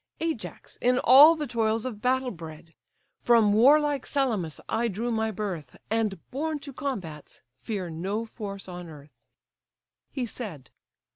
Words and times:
Ajax, 0.19 0.77
in 0.81 0.97
all 0.97 1.35
the 1.35 1.45
toils 1.45 1.85
of 1.85 2.01
battle 2.01 2.31
bred! 2.31 2.73
From 3.21 3.53
warlike 3.53 4.07
Salamis 4.07 4.59
I 4.67 4.87
drew 4.87 5.11
my 5.11 5.29
birth, 5.29 5.77
And, 5.91 6.17
born 6.31 6.57
to 6.61 6.73
combats, 6.73 7.43
fear 7.59 7.91
no 7.91 8.25
force 8.25 8.67
on 8.67 8.89
earth." 8.89 9.13
He 10.09 10.25
said. 10.25 10.71